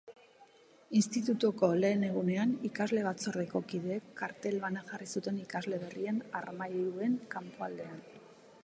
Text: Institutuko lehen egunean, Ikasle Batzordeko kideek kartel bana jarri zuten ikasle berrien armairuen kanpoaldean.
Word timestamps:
Institutuko 0.99 1.69
lehen 1.83 2.05
egunean, 2.07 2.55
Ikasle 2.69 3.03
Batzordeko 3.09 3.61
kideek 3.75 4.09
kartel 4.23 4.59
bana 4.65 4.85
jarri 4.89 5.11
zuten 5.15 5.39
ikasle 5.45 5.83
berrien 5.87 6.25
armairuen 6.43 7.21
kanpoaldean. 7.37 8.05